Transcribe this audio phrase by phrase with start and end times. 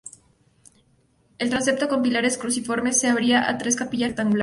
[1.37, 4.39] El transepto con pilares cruciformes se abría a tres capillas rectangulares.